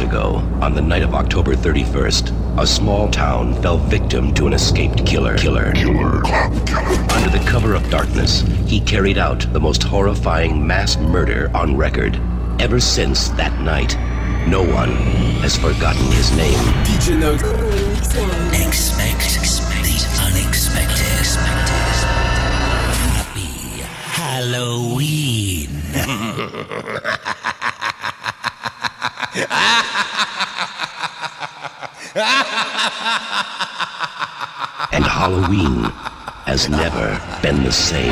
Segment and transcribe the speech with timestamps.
[0.00, 4.46] Ten years ago, on the night of October 31st, a small town fell victim to
[4.46, 5.36] an escaped killer.
[5.36, 5.72] Killer.
[5.72, 6.24] Killer.
[7.12, 12.18] Under the cover of darkness, he carried out the most horrifying mass murder on record.
[12.58, 13.94] Ever since that night,
[14.48, 14.92] no one
[15.42, 16.58] has forgotten his name.
[16.84, 17.42] DJ NOX.
[18.54, 19.20] Expect
[19.84, 21.26] the unexpected.
[23.12, 23.82] Happy
[24.16, 25.68] Halloween.
[34.92, 35.84] And Halloween
[36.46, 38.10] has never been the same.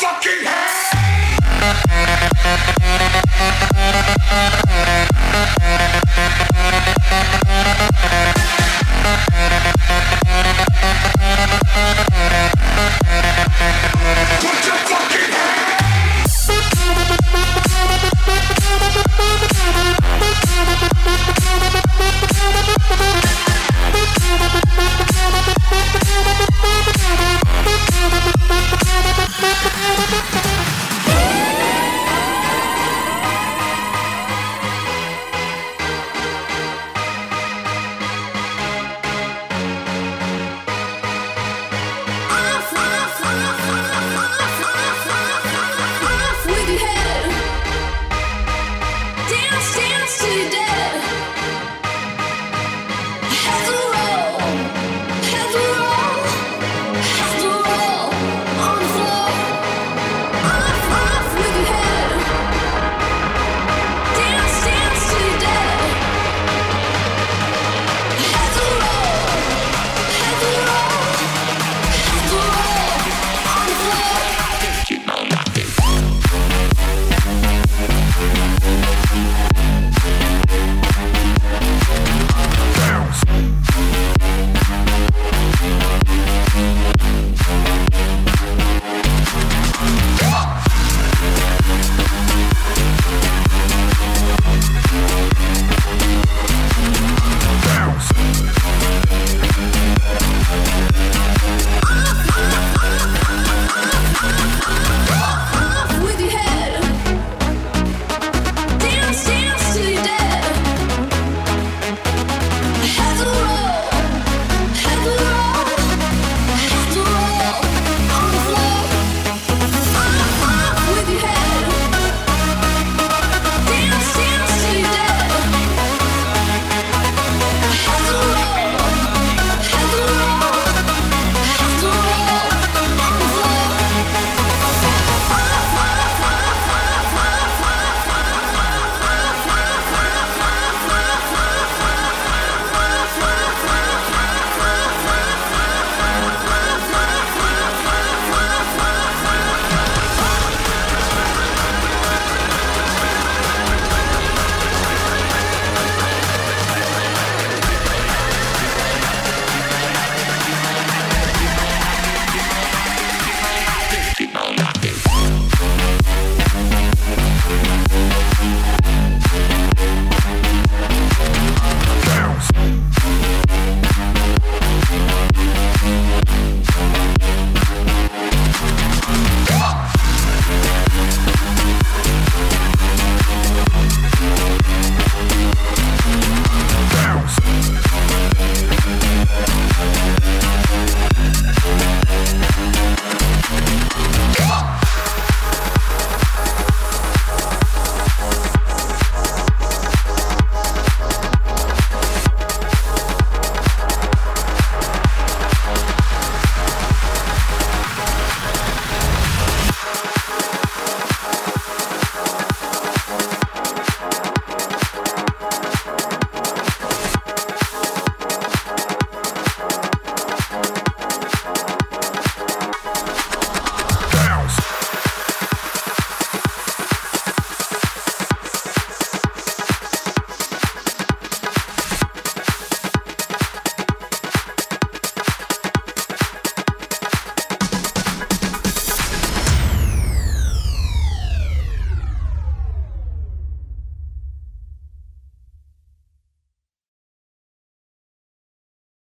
[0.00, 0.80] Fucking hands!
[9.40, 9.79] Yeah.